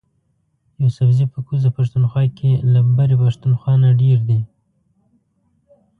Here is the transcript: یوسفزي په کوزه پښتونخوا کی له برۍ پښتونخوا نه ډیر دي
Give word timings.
یوسفزي 0.81 1.25
په 1.33 1.39
کوزه 1.47 1.69
پښتونخوا 1.77 2.23
کی 2.37 2.51
له 2.73 2.79
برۍ 2.95 3.15
پښتونخوا 3.23 3.73
نه 3.83 3.89
ډیر 4.01 4.19
دي 4.27 4.39